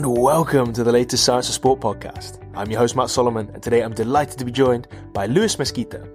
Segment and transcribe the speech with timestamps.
[0.00, 2.38] and welcome to the latest Science of Sport podcast.
[2.54, 6.08] I'm your host, Matt Solomon, and today I'm delighted to be joined by Luis Mesquita.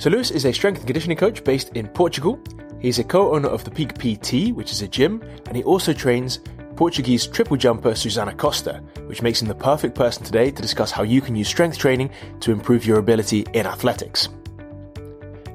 [0.00, 2.40] So, Luis is a strength and conditioning coach based in Portugal.
[2.80, 5.92] He's a co owner of the Peak PT, which is a gym, and he also
[5.92, 6.40] trains
[6.74, 11.04] Portuguese triple jumper Susana Costa, which makes him the perfect person today to discuss how
[11.04, 14.28] you can use strength training to improve your ability in athletics.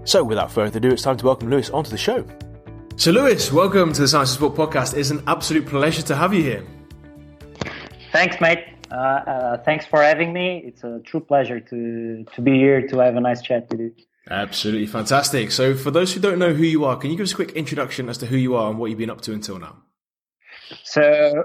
[0.06, 2.26] So, without further ado, it's time to welcome Luis onto the show.
[2.96, 4.96] So, Luis, welcome to the Science of Sport podcast.
[4.96, 6.64] It's an absolute pleasure to have you here.
[8.16, 8.64] Thanks, mate.
[8.90, 10.64] Uh, uh, thanks for having me.
[10.66, 13.92] It's a true pleasure to to be here to have a nice chat with you.
[14.30, 15.52] Absolutely fantastic.
[15.52, 17.52] So, for those who don't know who you are, can you give us a quick
[17.52, 19.76] introduction as to who you are and what you've been up to until now?
[20.84, 21.44] So,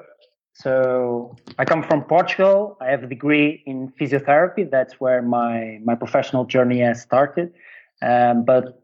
[0.54, 2.78] so I come from Portugal.
[2.80, 4.70] I have a degree in physiotherapy.
[4.70, 7.52] That's where my my professional journey has started.
[8.00, 8.80] Um, but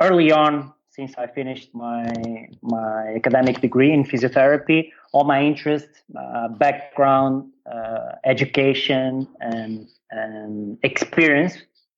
[0.00, 6.48] early on, since I finished my my academic degree in physiotherapy, all my interest, uh,
[6.48, 11.54] background, uh, education, and and experience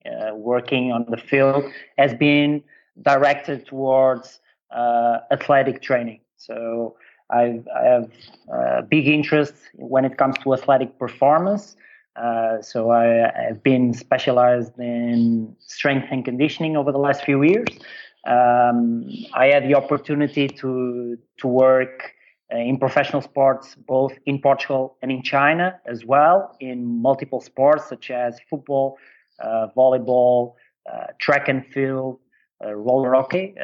[0.06, 1.64] uh, working on the field
[1.96, 2.62] has been
[3.02, 4.40] directed towards
[4.74, 6.20] uh, athletic training.
[6.36, 6.96] So
[7.30, 8.10] I've, I have
[8.52, 11.76] a big interest when it comes to athletic performance.
[12.16, 17.68] Uh, so I have been specialized in strength and conditioning over the last few years.
[18.28, 22.12] Um, I had the opportunity to to work
[22.52, 27.88] uh, in professional sports both in Portugal and in China as well in multiple sports
[27.88, 28.98] such as football,
[29.42, 30.54] uh, volleyball,
[30.92, 32.18] uh, track and field,
[32.62, 33.54] uh, roller hockey,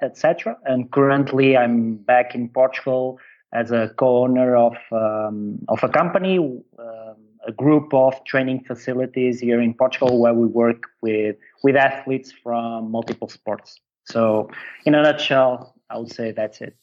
[0.00, 0.56] etc.
[0.64, 3.18] And currently, I'm back in Portugal
[3.52, 6.38] as a co-owner of um, of a company.
[6.38, 7.16] Um,
[7.46, 12.90] a group of training facilities here in Portugal where we work with with athletes from
[12.90, 13.80] multiple sports.
[14.04, 14.50] So,
[14.84, 16.76] in a nutshell, I would say that's it.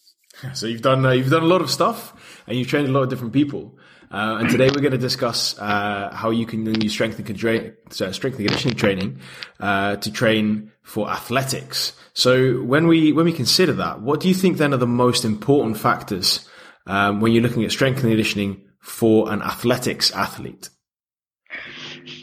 [0.54, 3.04] So you've done uh, you've done a lot of stuff, and you've trained a lot
[3.04, 3.78] of different people.
[4.12, 7.72] Uh, and today we're going to discuss uh, how you can use strength and, contra-
[7.90, 9.20] strength and conditioning training
[9.62, 11.94] uh, to train for athletics.
[12.14, 15.24] So when we when we consider that, what do you think then are the most
[15.24, 16.48] important factors
[16.88, 20.70] um, when you're looking at strength and conditioning for an athletics athlete?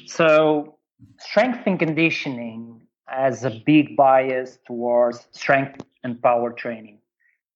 [0.07, 0.77] So
[1.21, 6.99] strength and conditioning has a big bias towards strength and power training.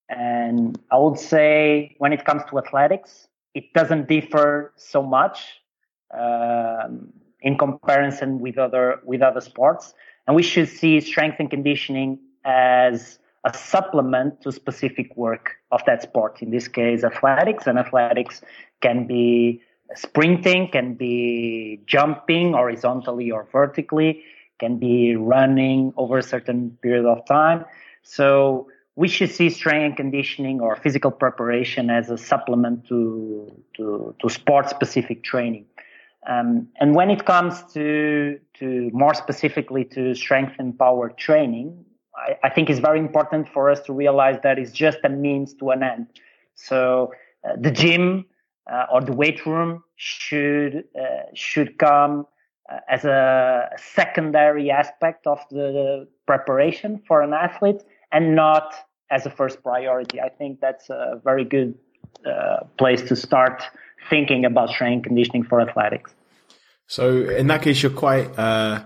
[0.08, 5.60] And I would say when it comes to athletics, it doesn't differ so much
[6.18, 9.94] um, in comparison with other with other sports.
[10.26, 16.02] And we should see strength and conditioning as a supplement to specific work of that
[16.02, 16.42] sport.
[16.42, 18.41] In this case, athletics, and athletics
[18.80, 19.60] can be
[19.94, 24.22] sprinting, can be jumping horizontally or vertically,
[24.62, 27.64] can be running over a certain period of time.
[28.02, 33.00] So we should see strength and conditioning or physical preparation as a supplement to
[33.76, 35.66] to, to sport specific training.
[36.32, 38.66] Um, and when it comes to to
[39.02, 41.68] more specifically to strength and power training,
[42.14, 45.54] I, I, think it's very important for us to realize that it's just a means
[45.54, 46.06] to an end.
[46.54, 47.12] So
[47.44, 48.26] uh, the gym
[48.72, 52.26] uh, or the weight room should uh, should come
[52.88, 58.75] as a secondary aspect of the preparation for an athlete and not
[59.10, 60.21] as a first priority.
[60.21, 61.75] I think that's a very good
[62.27, 63.62] uh, place to start
[64.09, 66.15] thinking about strength conditioning for athletics.
[66.87, 68.84] So in that case, you're quite uh,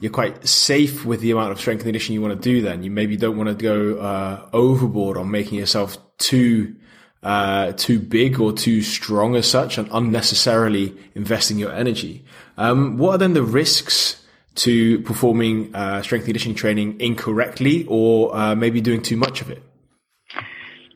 [0.00, 2.62] you're quite safe with the amount of strength conditioning you want to do.
[2.62, 6.76] Then you maybe don't want to go uh, overboard on making yourself too
[7.22, 12.24] uh, too big or too strong as such, and unnecessarily investing your energy.
[12.58, 14.20] Um, what are then the risks
[14.56, 19.62] to performing uh, strength conditioning training incorrectly, or uh, maybe doing too much of it?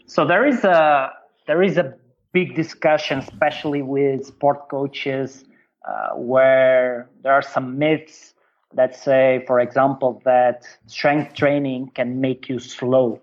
[0.06, 1.12] So there is a
[1.47, 1.95] there is a
[2.33, 5.45] big discussion, especially with sport coaches,
[5.87, 8.34] uh, where there are some myths
[8.75, 13.23] that say, for example, that strength training can make you slow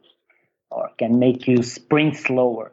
[0.71, 2.71] or can make you sprint slower.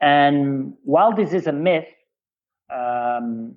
[0.00, 1.88] And while this is a myth,
[2.68, 3.56] um,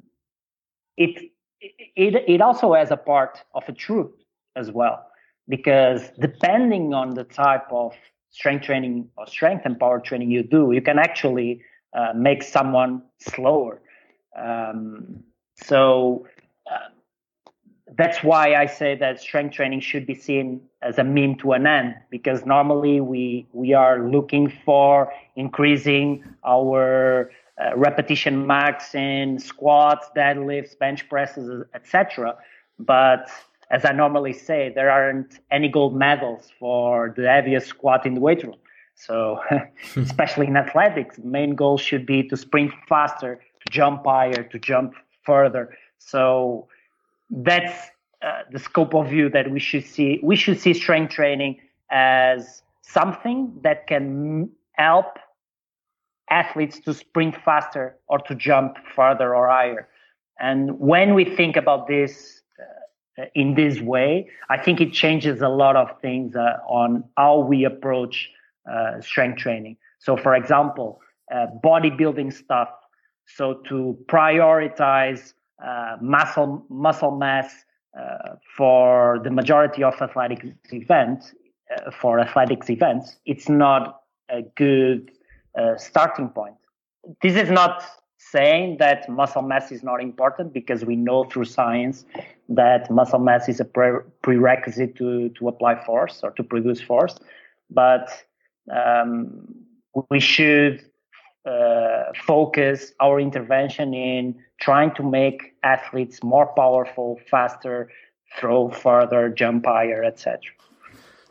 [0.97, 1.30] it
[1.61, 4.11] it, it also has a part of a truth
[4.55, 5.07] as well,
[5.47, 7.93] because depending on the type of
[8.29, 11.61] strength training or strength and power training you do, you can actually
[11.93, 13.81] uh, make someone slower.
[14.37, 15.23] Um,
[15.55, 16.27] so
[16.71, 16.89] uh,
[17.97, 21.67] that's why I say that strength training should be seen as a mean to an
[21.67, 27.31] end, because normally we we are looking for increasing our
[27.61, 32.35] uh, repetition max in squats, deadlifts, bench presses, etc.
[32.79, 33.29] But
[33.69, 38.21] as I normally say, there aren't any gold medals for the heaviest squat in the
[38.21, 38.55] weight room.
[38.95, 39.39] So,
[39.95, 44.59] especially in athletics, the main goal should be to sprint faster, to jump higher, to
[44.59, 44.93] jump
[45.23, 45.75] further.
[45.97, 46.67] So
[47.29, 47.89] that's
[48.21, 50.19] uh, the scope of view that we should see.
[50.21, 51.59] We should see strength training
[51.89, 55.17] as something that can help
[56.31, 59.87] athletes to sprint faster or to jump farther or higher.
[60.39, 62.41] And when we think about this
[63.19, 67.39] uh, in this way, I think it changes a lot of things uh, on how
[67.39, 68.29] we approach
[68.71, 69.77] uh, strength training.
[69.99, 71.01] So, for example,
[71.31, 72.69] uh, bodybuilding stuff.
[73.25, 75.33] So to prioritize
[75.63, 77.53] uh, muscle muscle mass
[77.97, 81.33] uh, for the majority of athletic events,
[81.93, 85.09] for athletics events, it's not a good
[85.77, 86.55] starting point.
[87.21, 87.83] This is not
[88.17, 92.05] saying that muscle mass is not important because we know through science
[92.47, 97.17] that muscle mass is a pre- prerequisite to, to apply force or to produce force.
[97.69, 98.09] But
[98.71, 99.47] um,
[100.09, 100.85] we should
[101.45, 107.89] uh, focus our intervention in trying to make athletes more powerful, faster,
[108.37, 110.39] throw further, jump higher, etc.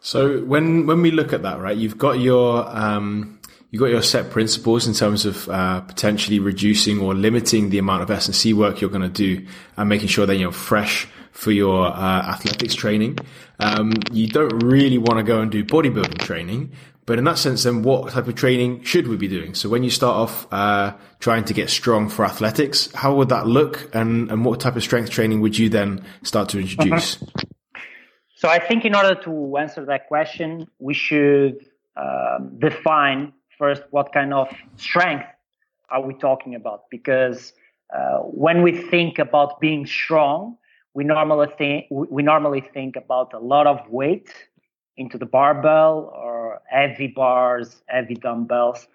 [0.01, 3.40] So when when we look at that, right, you've got your um,
[3.71, 8.03] you've got your set principles in terms of uh, potentially reducing or limiting the amount
[8.03, 9.47] of S and C work you're going to do,
[9.77, 13.19] and making sure that you're fresh for your uh, athletics training.
[13.59, 16.73] Um, you don't really want to go and do bodybuilding training,
[17.07, 19.55] but in that sense, then what type of training should we be doing?
[19.55, 23.47] So when you start off uh, trying to get strong for athletics, how would that
[23.47, 27.23] look, and and what type of strength training would you then start to introduce?
[27.23, 27.43] Uh-huh.
[28.37, 31.57] So I think in order to answer that question, we should
[31.95, 35.29] um, define first what kind of strength
[35.93, 37.53] are we talking about, because
[37.97, 40.57] uh, when we think about being strong,
[40.95, 44.29] we normally think we normally think about a lot of weight
[44.97, 48.89] into the barbell or heavy bars, heavy dumbbells.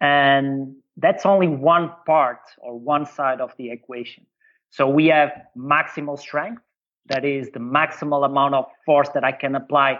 [0.00, 4.22] And that's only one part or one side of the equation.
[4.70, 6.62] So we have maximal strength.
[7.12, 9.90] That is the maximal amount of force that I can apply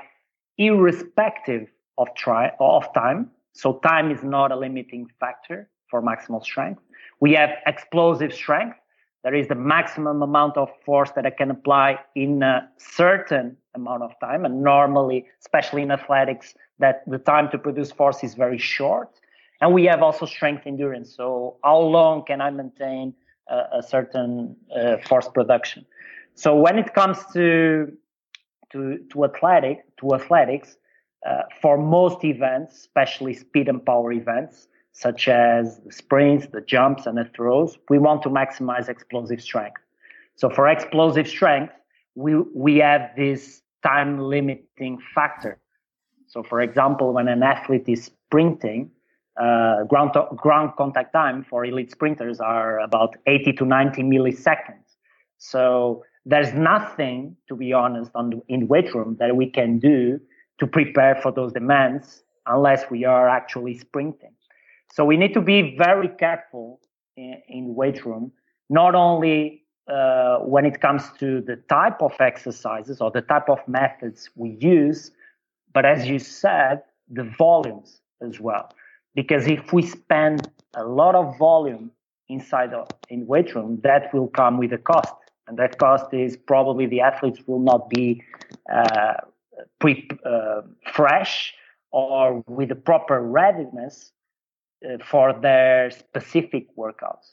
[0.58, 1.64] irrespective
[1.98, 3.30] of try of time.
[3.56, 6.82] So time is not a limiting factor for maximal strength.
[7.20, 8.76] We have explosive strength.
[9.24, 14.02] There is the maximum amount of force that I can apply in a certain amount
[14.02, 14.44] of time.
[14.44, 19.08] And normally, especially in athletics, that the time to produce force is very short.
[19.60, 21.14] And we have also strength endurance.
[21.16, 23.14] So how long can I maintain
[23.48, 25.86] a, a certain uh, force production?
[26.34, 27.90] So when it comes to
[28.72, 30.76] to to athletic to athletics,
[31.24, 37.06] uh, for most events, especially speed and power events, such as the sprints, the jumps,
[37.06, 39.80] and the throws, we want to maximize explosive strength.
[40.36, 41.72] So for explosive strength,
[42.14, 45.58] we we have this time limiting factor.
[46.26, 48.90] So, for example, when an athlete is sprinting,
[49.40, 54.96] uh, ground, to- ground contact time for elite sprinters are about 80 to 90 milliseconds.
[55.38, 60.18] So there's nothing, to be honest, on the, in weight room that we can do
[60.58, 64.32] to prepare for those demands unless we are actually sprinting.
[64.92, 66.80] So we need to be very careful
[67.16, 68.32] in, in weight room,
[68.70, 73.58] not only uh, when it comes to the type of exercises or the type of
[73.68, 75.10] methods we use,
[75.72, 78.70] but as you said, the volumes as well.
[79.14, 81.90] Because if we spend a lot of volume
[82.28, 85.14] inside of, in weight room, that will come with a cost.
[85.46, 88.22] And that cost is probably the athletes will not be
[88.72, 89.14] uh,
[89.78, 91.54] pre, uh, fresh
[91.90, 94.12] or with the proper readiness
[94.84, 97.32] uh, for their specific workouts.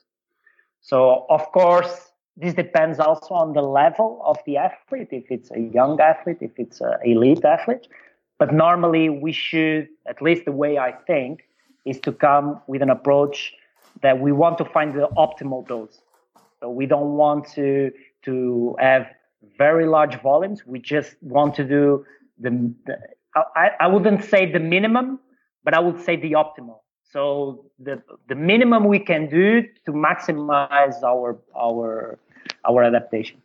[0.82, 5.60] So, of course, this depends also on the level of the athlete, if it's a
[5.60, 7.88] young athlete, if it's an elite athlete.
[8.40, 11.44] But normally, we should, at least the way I think,
[11.86, 13.54] is to come with an approach
[14.02, 16.02] that we want to find the optimal dose.
[16.60, 17.92] So we don't want to
[18.24, 19.06] to have
[19.58, 20.66] very large volumes.
[20.66, 22.06] We just want to do
[22.40, 22.98] the, the
[23.36, 25.20] I, I wouldn't say the minimum,
[25.64, 26.80] but I would say the optimal.
[27.12, 32.18] So the the minimum we can do to maximize our our
[32.66, 33.42] our adaptation.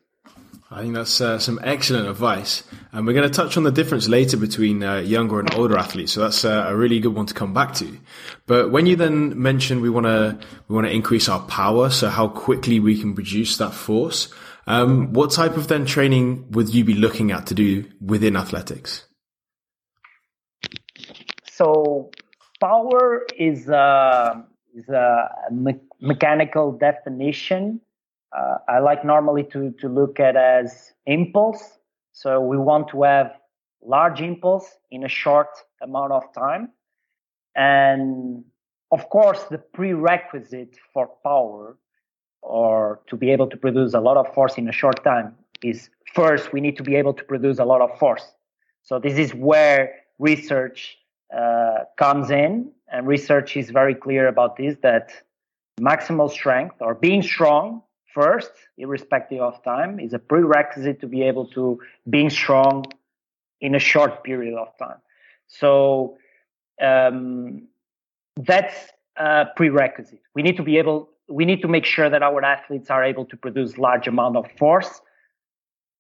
[0.70, 2.62] I think that's uh, some excellent advice,
[2.92, 6.12] and we're going to touch on the difference later between uh, younger and older athletes.
[6.12, 7.98] So that's uh, a really good one to come back to.
[8.46, 10.38] But when you then mentioned we want to
[10.68, 14.28] we want to increase our power, so how quickly we can produce that force,
[14.68, 19.06] um, what type of then training would you be looking at to do within athletics?
[21.50, 22.10] So
[22.60, 24.44] power is a,
[24.74, 27.80] is a me- mechanical definition.
[28.36, 31.78] Uh, I like normally to, to look at as impulse.
[32.12, 33.32] So we want to have
[33.82, 35.48] large impulse in a short
[35.80, 36.72] amount of time.
[37.56, 38.44] And
[38.90, 41.78] of course, the prerequisite for power
[42.42, 45.90] or to be able to produce a lot of force in a short time is
[46.14, 48.32] first we need to be able to produce a lot of force.
[48.82, 50.98] So this is where research
[51.36, 55.12] uh, comes in, and research is very clear about this that
[55.80, 57.82] maximal strength or being strong
[58.14, 61.78] first, irrespective of time, is a prerequisite to be able to
[62.08, 62.84] being strong
[63.60, 64.98] in a short period of time.
[65.46, 66.16] So
[66.80, 67.68] um,
[68.36, 70.22] that's a prerequisite.
[70.34, 73.24] We need to be able, we need to make sure that our athletes are able
[73.26, 75.00] to produce large amount of force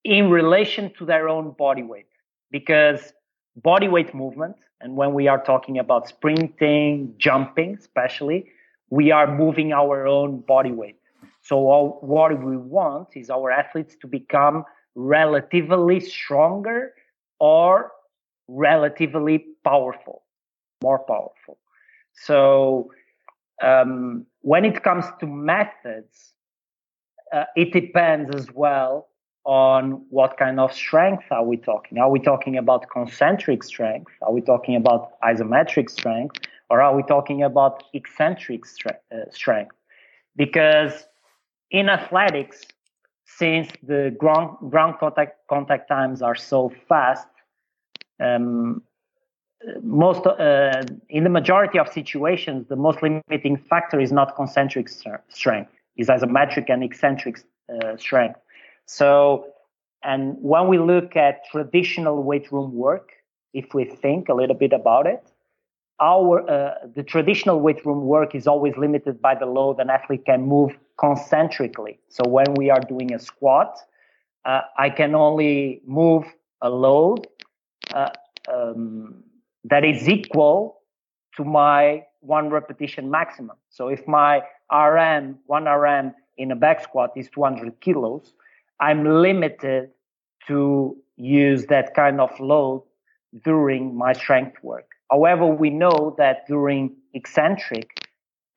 [0.04, 2.06] in relation to their own body weight,
[2.50, 3.12] because
[3.56, 8.50] body weight movement, and when we are talking about sprinting, jumping, especially,
[8.90, 10.96] we are moving our own body weight.
[11.42, 16.94] So all, what we want is our athletes to become relatively stronger
[17.38, 17.92] or
[18.48, 20.22] relatively powerful,
[20.82, 21.58] more powerful.
[22.14, 22.90] So
[23.62, 26.34] um, when it comes to methods,
[27.32, 29.08] uh, it depends as well
[29.44, 31.98] on what kind of strength are we talking.
[31.98, 34.12] Are we talking about concentric strength?
[34.22, 36.36] Are we talking about isometric strength?
[36.70, 39.74] Or are we talking about eccentric stre- uh, strength?
[40.36, 41.06] Because
[41.70, 42.62] in athletics,
[43.24, 47.26] since the ground, ground contact, contact times are so fast,
[48.20, 48.82] um,
[49.82, 54.88] most uh, in the majority of situations, the most limiting factor is not concentric
[55.28, 58.38] strength, is isometric and eccentric uh, strength.
[58.86, 59.46] So,
[60.02, 63.10] and when we look at traditional weight room work,
[63.52, 65.22] if we think a little bit about it,
[66.00, 70.24] our uh, the traditional weight room work is always limited by the load an athlete
[70.24, 71.98] can move concentrically.
[72.08, 73.76] So when we are doing a squat,
[74.44, 76.24] uh, I can only move
[76.62, 77.26] a load
[77.92, 78.10] uh,
[78.52, 79.24] um,
[79.64, 80.78] that is equal
[81.36, 83.56] to my one repetition maximum.
[83.70, 88.32] So if my RM, one RM in a back squat is 200 kilos,
[88.80, 89.90] I'm limited
[90.46, 92.82] to use that kind of load
[93.44, 94.86] during my strength work.
[95.10, 98.08] However, we know that during eccentric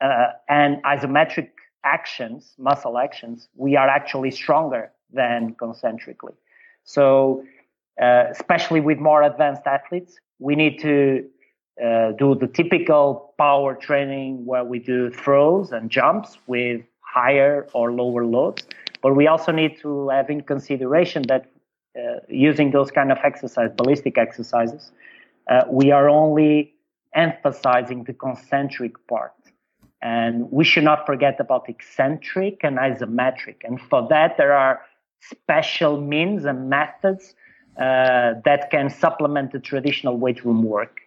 [0.01, 1.49] uh, and isometric
[1.83, 6.33] actions, muscle actions, we are actually stronger than concentrically.
[6.83, 7.43] So,
[8.01, 11.23] uh, especially with more advanced athletes, we need to
[11.81, 17.91] uh, do the typical power training where we do throws and jumps with higher or
[17.91, 18.67] lower loads.
[19.01, 21.45] But we also need to have in consideration that
[21.95, 24.91] uh, using those kind of exercise, ballistic exercises,
[25.49, 26.73] uh, we are only
[27.13, 29.33] emphasizing the concentric part.
[30.01, 33.57] And we should not forget about eccentric and isometric.
[33.63, 34.81] And for that, there are
[35.19, 37.35] special means and methods
[37.77, 41.01] uh, that can supplement the traditional weight room work.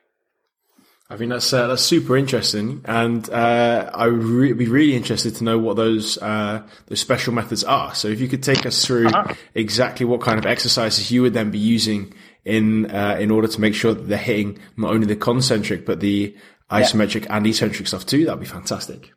[1.10, 5.34] I think that's uh, that's super interesting, and uh, I would re- be really interested
[5.36, 7.94] to know what those uh, those special methods are.
[7.94, 9.34] So, if you could take us through uh-huh.
[9.54, 12.14] exactly what kind of exercises you would then be using
[12.46, 16.00] in uh, in order to make sure that they're hitting not only the concentric but
[16.00, 16.34] the
[16.70, 17.36] isometric yeah.
[17.36, 19.12] and eccentric stuff too, that'd be fantastic.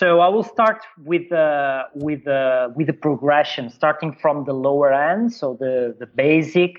[0.00, 4.90] So I will start with uh, with uh, with the progression, starting from the lower
[4.90, 6.72] end, so the the basic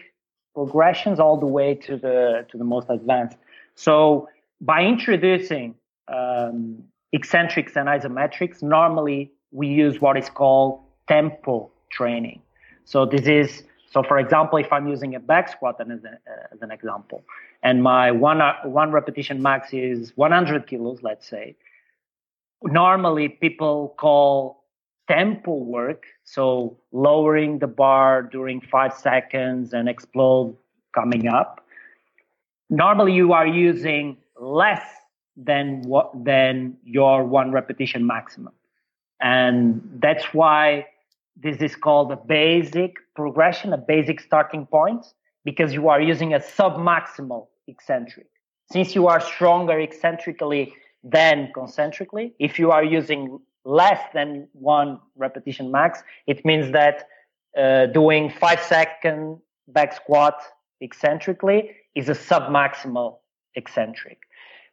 [0.55, 3.37] progressions, all the way to the to the most advanced.
[3.75, 4.27] So
[4.59, 5.75] by introducing
[6.07, 12.41] um, eccentrics and isometrics, normally we use what is called tempo training.
[12.85, 13.61] So this is
[13.91, 16.17] so, for example, if I'm using a back squat as, a,
[16.51, 17.23] as an example,
[17.61, 21.55] and my one one repetition max is 100 kilos, let's say,
[22.63, 24.63] normally people call
[25.07, 30.55] tempo work, so lowering the bar during five seconds and explode
[30.93, 31.65] coming up.
[32.69, 34.83] Normally you are using less
[35.35, 38.53] than what than your one repetition maximum.
[39.19, 40.87] And that's why
[41.35, 45.05] this is called a basic progression, a basic starting point,
[45.43, 48.27] because you are using a sub-maximal eccentric.
[48.71, 52.33] Since you are stronger eccentrically than concentrically.
[52.39, 57.07] If you are using less than one repetition max, it means that
[57.57, 60.41] uh, doing five second back squat
[60.81, 63.17] eccentrically is a submaximal
[63.55, 64.19] eccentric.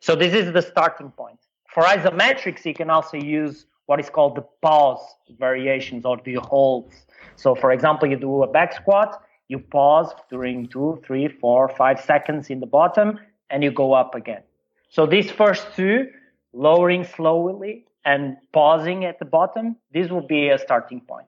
[0.01, 1.39] So this is the starting point.
[1.75, 5.01] For isometrics, you can also use what is called the pause
[5.39, 6.95] variations or the holds.
[7.37, 12.01] So for example, you do a back squat, you pause during two, three, four, five
[12.01, 13.19] seconds in the bottom,
[13.51, 14.43] and you go up again.
[14.91, 16.09] So these first two
[16.53, 21.27] lowering slowly and pausing at the bottom, this will be a starting point.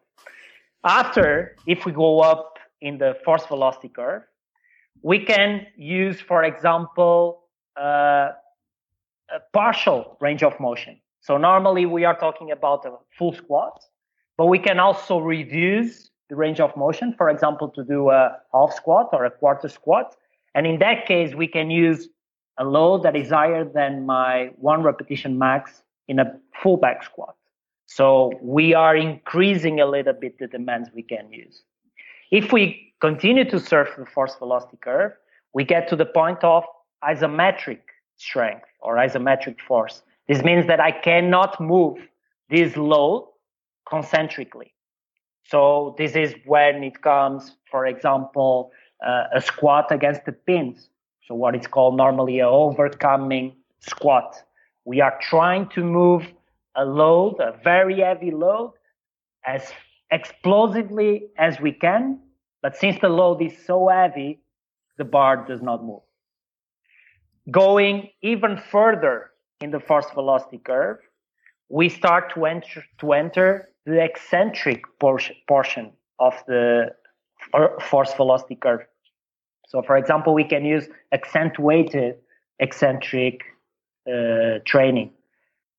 [0.84, 4.22] After, if we go up in the force velocity curve,
[5.02, 7.44] we can use, for example,
[7.78, 8.30] uh,
[9.32, 11.00] a partial range of motion.
[11.20, 13.82] So normally we are talking about a full squat,
[14.36, 18.72] but we can also reduce the range of motion, for example, to do a half
[18.74, 20.16] squat or a quarter squat.
[20.54, 22.08] And in that case, we can use
[22.61, 26.26] a load that is higher than my one repetition max in a
[26.62, 27.35] full back squat.
[27.87, 31.62] So we are increasing a little bit the demands we can use.
[32.31, 35.12] If we continue to surf the force velocity curve,
[35.55, 36.62] we get to the point of
[37.02, 37.81] isometric
[38.17, 40.02] strength or isometric force.
[40.29, 41.97] This means that I cannot move
[42.50, 43.26] this load
[43.88, 44.75] concentrically.
[45.45, 48.71] So this is when it comes, for example,
[49.05, 50.90] uh, a squat against the pins.
[51.30, 54.34] So what is called normally a overcoming squat.
[54.84, 56.26] We are trying to move
[56.75, 58.72] a load, a very heavy load,
[59.46, 59.70] as
[60.10, 62.18] explosively as we can.
[62.62, 64.40] But since the load is so heavy,
[64.99, 66.02] the bar does not move.
[67.49, 70.99] Going even further in the force velocity curve,
[71.68, 76.92] we start to enter, to enter the eccentric portion, portion of the
[77.54, 78.84] uh, force velocity curve.
[79.70, 82.16] So, for example, we can use accentuated
[82.58, 83.42] eccentric
[84.04, 85.12] uh, training.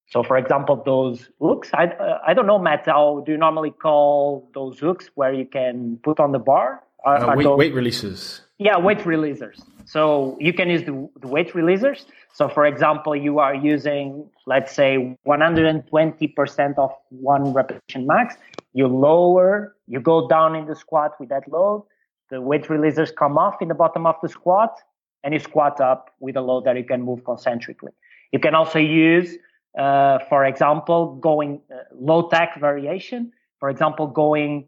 [0.07, 3.71] So, for example, those hooks, I, uh, I don't know, Matt, how do you normally
[3.71, 6.81] call those hooks where you can put on the bar?
[7.03, 8.41] Are, uh, weight, those, weight releases.
[8.59, 9.61] Yeah, weight releasers.
[9.85, 12.05] So you can use the, the weight releasers.
[12.33, 18.35] So, for example, you are using, let's say, 120% of one repetition max.
[18.73, 21.83] You lower, you go down in the squat with that load.
[22.31, 24.79] The weight releasers come off in the bottom of the squat,
[25.23, 27.91] and you squat up with a load that you can move concentrically.
[28.31, 29.37] You can also use
[29.77, 34.67] uh, for example, going uh, low tech variation, for example, going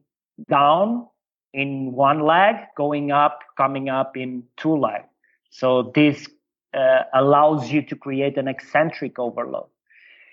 [0.50, 1.08] down
[1.54, 5.06] in one leg, going up, coming up in two legs.
[5.50, 6.28] So this
[6.74, 9.68] uh, allows you to create an eccentric overload.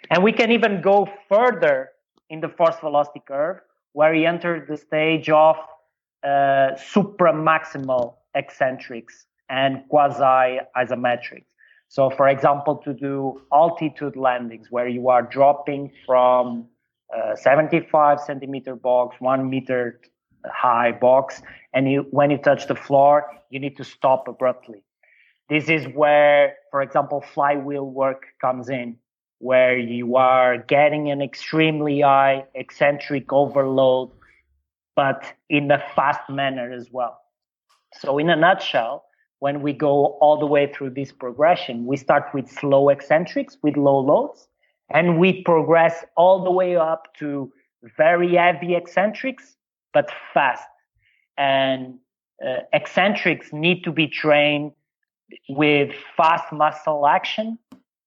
[0.08, 1.90] And we can even go further
[2.30, 3.58] in the force velocity curve
[3.92, 5.56] where we enter the stage of
[6.22, 11.44] uh, supramaximal eccentrics and quasi isometrics.
[11.88, 16.68] So, for example, to do altitude landings where you are dropping from
[17.12, 20.00] a 75 centimeter box, one meter
[20.46, 21.42] high box,
[21.74, 24.84] and you, when you touch the floor, you need to stop abruptly.
[25.48, 28.96] This is where, for example, flywheel work comes in,
[29.38, 34.12] where you are getting an extremely high eccentric overload,
[35.00, 37.16] but in a fast manner as well.
[38.00, 39.06] So, in a nutshell,
[39.38, 43.78] when we go all the way through this progression, we start with slow eccentrics with
[43.78, 44.46] low loads
[44.90, 47.50] and we progress all the way up to
[47.96, 49.56] very heavy eccentrics,
[49.94, 50.68] but fast.
[51.38, 51.98] And
[52.46, 54.72] uh, eccentrics need to be trained
[55.48, 57.58] with fast muscle action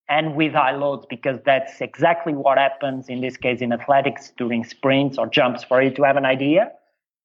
[0.08, 4.62] and with high loads because that's exactly what happens in this case in athletics during
[4.62, 5.64] sprints or jumps.
[5.64, 6.70] For you to have an idea,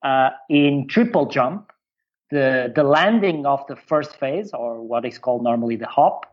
[0.03, 1.71] uh, in triple jump,
[2.31, 6.25] the, the landing of the first phase, or what is called normally the hop,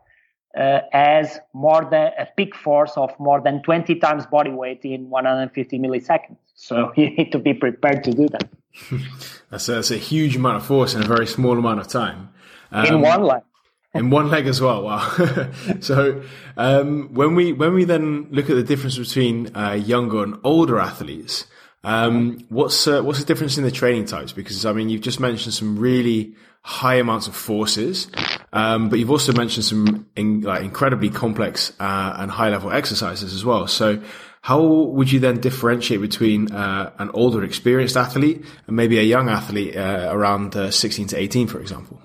[0.57, 5.09] uh, has more than a peak force of more than 20 times body weight in
[5.09, 6.37] 150 milliseconds.
[6.55, 8.49] So you need to be prepared to do that.
[9.49, 12.29] that's, a, that's a huge amount of force in a very small amount of time.
[12.71, 13.41] Um, in one leg.
[13.93, 14.83] in one leg as well.
[14.83, 15.49] Wow.
[15.79, 16.21] so
[16.57, 20.79] um, when we when we then look at the difference between uh, younger and older
[20.79, 21.45] athletes,
[21.87, 24.33] um, what's uh, what's the difference in the training types?
[24.33, 28.11] Because I mean, you've just mentioned some really high amounts of forces,
[28.51, 33.33] um, but you've also mentioned some in, like incredibly complex uh, and high level exercises
[33.33, 33.67] as well.
[33.67, 34.01] So,
[34.41, 39.29] how would you then differentiate between uh, an older, experienced athlete and maybe a young
[39.29, 42.01] athlete uh, around uh, 16 to 18, for example?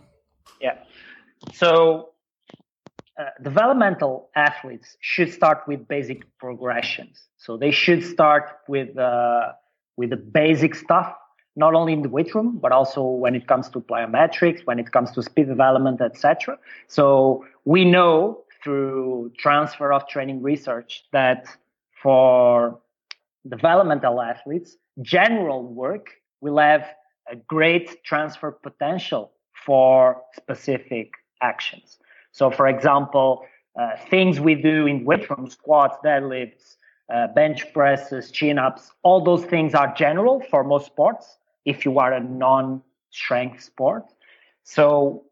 [0.60, 0.78] Yeah.
[1.54, 2.08] So.
[3.18, 7.22] Uh, developmental athletes should start with basic progressions.
[7.36, 8.96] So they should start with
[9.96, 11.14] with the basic stuff,
[11.56, 14.90] not only in the weight room, but also when it comes to plyometrics, when it
[14.92, 16.58] comes to speed development, etc.
[16.88, 21.46] So we know through transfer of training research that
[22.02, 22.80] for
[23.48, 26.86] developmental athletes, general work will have
[27.30, 29.32] a great transfer potential
[29.66, 31.98] for specific actions.
[32.32, 33.44] So, for example,
[33.78, 36.76] uh, things we do in weight room, squats, deadlifts,
[37.12, 41.98] uh, bench presses, chin ups, all those things are general for most sports if you
[41.98, 44.04] are a non strength sport.
[44.64, 45.24] So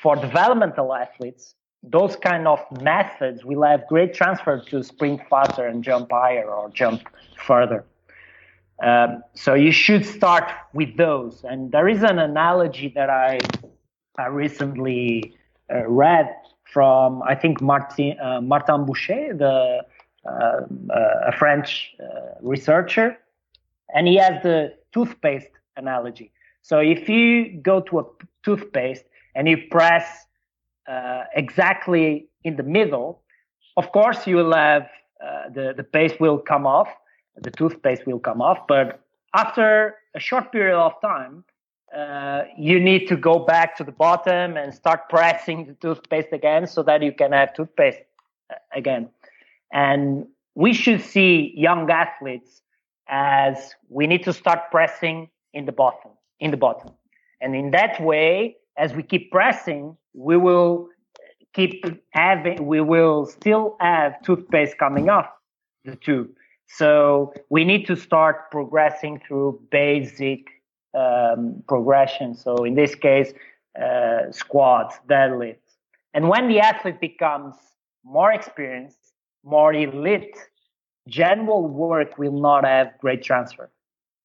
[0.00, 5.82] for developmental athletes, those kind of methods will have great transfer to sprint faster and
[5.82, 7.02] jump higher or jump
[7.36, 7.84] further.
[8.82, 11.44] Um, so you should start with those.
[11.44, 13.40] And there is an analogy that I,
[14.18, 15.36] I recently
[15.72, 19.84] uh, read from, I think, Martin, uh, Martin Buchheit, the
[20.26, 22.04] a French uh,
[22.40, 23.18] researcher,
[23.94, 26.32] and he has the toothpaste analogy.
[26.62, 28.04] So if you go to a
[28.42, 30.26] toothpaste and you press
[30.86, 33.22] uh, exactly in the middle,
[33.76, 34.88] of course you will have
[35.22, 36.88] uh, the the paste will come off,
[37.36, 39.00] the toothpaste will come off, but
[39.34, 41.44] after a short period of time,
[41.94, 46.66] uh, you need to go back to the bottom and start pressing the toothpaste again
[46.66, 48.00] so that you can have toothpaste
[48.50, 49.08] uh, again.
[49.74, 52.62] And we should see young athletes
[53.08, 56.92] as we need to start pressing in the bottom, in the bottom.
[57.40, 60.88] And in that way, as we keep pressing, we will
[61.52, 65.26] keep having, we will still have toothpaste coming off
[65.84, 66.30] the tube.
[66.66, 70.48] So we need to start progressing through basic
[70.94, 72.34] um, progression.
[72.34, 73.32] So in this case,
[73.80, 75.58] uh, squats, deadlifts.
[76.14, 77.56] And when the athlete becomes
[78.04, 79.03] more experienced,
[79.44, 80.36] more elite,
[81.08, 83.70] general work will not have great transfer.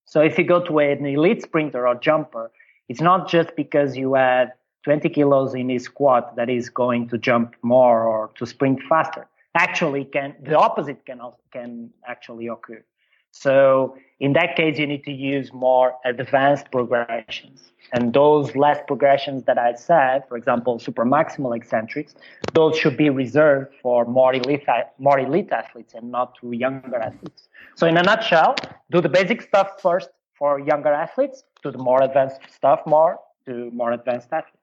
[0.05, 2.51] So if you go to an elite sprinter or jumper,
[2.87, 4.49] it's not just because you have
[4.83, 9.27] 20 kilos in his squat that is going to jump more or to sprint faster.
[9.55, 11.19] Actually, can the opposite can
[11.51, 12.83] can actually occur.
[13.31, 17.71] So in that case, you need to use more advanced progressions.
[17.93, 22.13] And those less progressions that I said, for example, supramaximal eccentrics,
[22.53, 24.65] those should be reserved for more elite,
[24.99, 27.47] more elite athletes and not to younger athletes.
[27.75, 28.55] So in a nutshell,
[28.91, 33.71] do the basic stuff first for younger athletes, do the more advanced stuff more to
[33.71, 34.57] more advanced athletes.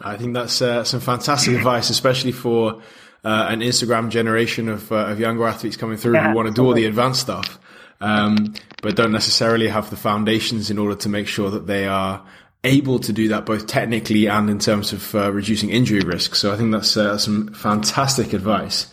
[0.00, 2.82] I think that's uh, some fantastic advice, especially for
[3.22, 6.54] uh, an Instagram generation of, uh, of younger athletes coming through yeah, who want to
[6.54, 7.60] do all the advanced stuff
[8.00, 12.24] um, but don't necessarily have the foundations in order to make sure that they are
[12.64, 16.34] able to do that both technically and in terms of uh, reducing injury risk.
[16.34, 18.92] So I think that's uh, some fantastic advice.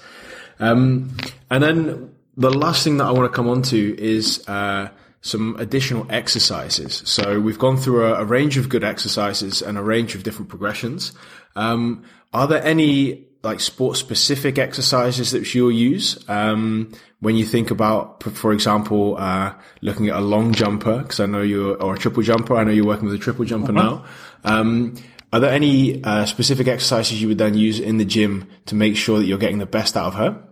[0.60, 1.16] Um,
[1.50, 4.90] and then the last thing that I want to come on to is uh,
[5.22, 7.02] some additional exercises.
[7.06, 10.50] So we've gone through a, a, range of good exercises and a range of different
[10.50, 11.12] progressions.
[11.56, 17.72] Um, are there any like sport specific exercises that you'll use um, when you think
[17.72, 21.00] about, for example, uh, looking at a long jumper?
[21.00, 22.56] Because I know you're or a triple jumper.
[22.56, 23.90] I know you're working with a triple jumper uh-huh.
[23.90, 24.06] now.
[24.44, 24.96] Um,
[25.34, 28.96] are there any uh, specific exercises you would then use in the gym to make
[28.96, 30.44] sure that you're getting the best out of her?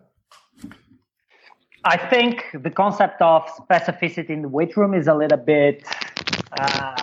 [1.83, 5.83] I think the concept of specificity in the weight room is a little bit,
[6.59, 6.95] uh,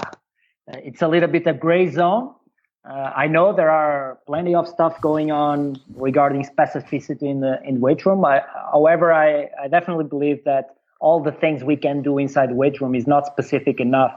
[0.67, 2.35] it's a little bit a gray zone
[2.85, 7.81] uh, I know there are plenty of stuff going on regarding specificity in the in
[7.81, 8.25] weight room.
[8.25, 8.43] I,
[8.73, 12.95] however, I, I definitely believe that all the things we can do inside weight room
[12.95, 14.13] is not specific enough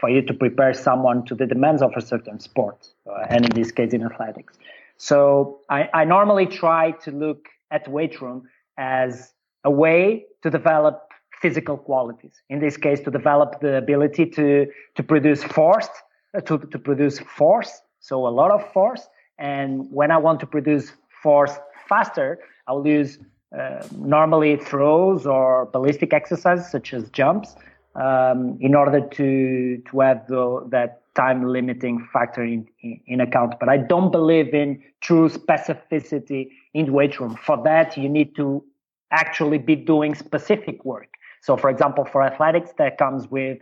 [0.00, 3.52] for you to prepare someone to the demands of a certain sport, uh, and in
[3.54, 4.58] this case, in athletics.
[4.96, 11.08] So I, I normally try to look at weight room as a way to develop
[11.40, 12.42] physical qualities.
[12.48, 15.88] In this case, to develop the ability to to produce force,
[16.36, 19.08] uh, to to produce force so a lot of force.
[19.38, 21.58] And when I want to produce force
[21.88, 23.18] faster, I'll use
[23.58, 27.56] uh, normally throws or ballistic exercises such as jumps
[27.94, 33.54] um, in order to to have the, that time limiting factor in, in, in account.
[33.58, 37.36] But I don't believe in true specificity in the weight room.
[37.36, 38.62] For that, you need to
[39.10, 41.08] actually be doing specific work.
[41.40, 43.58] So, for example, for athletics, that comes with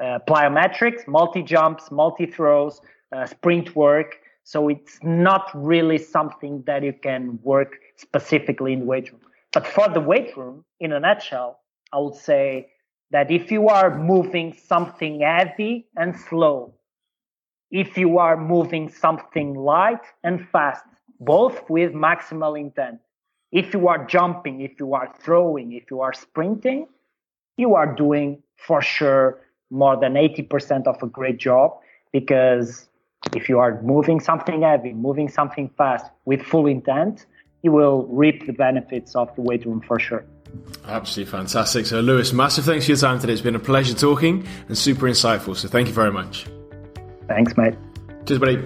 [0.00, 2.80] uh, plyometrics, multi jumps, multi throws,
[3.14, 4.16] uh, sprint work.
[4.44, 9.20] So it's not really something that you can work specifically in the weight room.
[9.52, 11.60] But for the weight room, in a nutshell,
[11.92, 12.70] I would say
[13.10, 16.74] that if you are moving something heavy and slow,
[17.70, 20.84] if you are moving something light and fast,
[21.20, 23.00] both with maximal intent,
[23.52, 26.86] if you are jumping, if you are throwing, if you are sprinting,
[27.56, 31.78] you are doing for sure more than 80% of a great job
[32.12, 32.88] because
[33.34, 37.26] if you are moving something heavy, moving something fast with full intent,
[37.62, 40.24] you will reap the benefits of the weight room for sure.
[40.86, 41.86] Absolutely fantastic.
[41.86, 43.32] So, Luis, massive thanks for your time today.
[43.32, 45.56] It's been a pleasure talking and super insightful.
[45.56, 46.46] So, thank you very much.
[47.28, 47.74] Thanks, mate.
[48.26, 48.64] Cheers, buddy.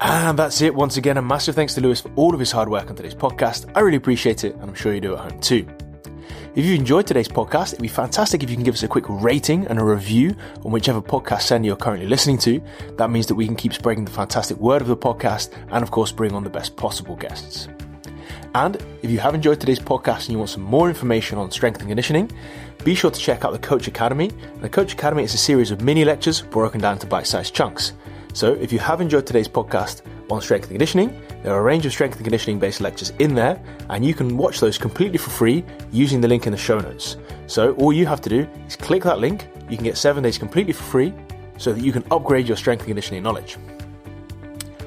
[0.00, 0.74] And that's it.
[0.74, 3.14] Once again, a massive thanks to Luis for all of his hard work on today's
[3.14, 3.70] podcast.
[3.74, 5.66] I really appreciate it, and I'm sure you do at home too.
[6.56, 9.06] If you've enjoyed today's podcast, it'd be fantastic if you can give us a quick
[9.08, 12.62] rating and a review on whichever podcast sender you're currently listening to.
[12.96, 15.90] That means that we can keep spreading the fantastic word of the podcast and, of
[15.90, 17.66] course, bring on the best possible guests.
[18.54, 21.80] And if you have enjoyed today's podcast and you want some more information on strength
[21.80, 22.30] and conditioning,
[22.84, 24.30] be sure to check out the Coach Academy.
[24.60, 27.94] The Coach Academy is a series of mini lectures broken down to bite sized chunks.
[28.32, 31.84] So, if you have enjoyed today's podcast on strength and conditioning, there are a range
[31.84, 35.28] of strength and conditioning based lectures in there, and you can watch those completely for
[35.28, 37.18] free using the link in the show notes.
[37.46, 39.46] So, all you have to do is click that link.
[39.68, 41.12] You can get seven days completely for free
[41.58, 43.58] so that you can upgrade your strength and conditioning knowledge.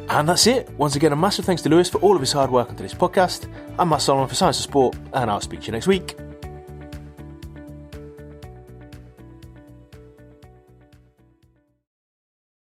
[0.10, 0.68] And that's it.
[0.80, 2.94] Once again, a massive thanks to Luis for all of his hard work on today's
[2.94, 3.48] podcast.
[3.78, 6.27] I'm Matt Solomon for Science of Sport, and I'll speak to you next week.